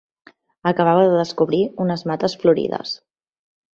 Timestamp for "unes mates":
1.85-2.39